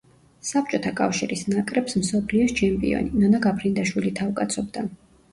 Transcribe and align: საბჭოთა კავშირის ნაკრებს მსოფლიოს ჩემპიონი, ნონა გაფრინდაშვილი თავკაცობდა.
საბჭოთა 0.51 0.91
კავშირის 0.99 1.43
ნაკრებს 1.49 1.97
მსოფლიოს 2.03 2.53
ჩემპიონი, 2.59 3.11
ნონა 3.25 3.41
გაფრინდაშვილი 3.43 4.13
თავკაცობდა. 4.21 4.85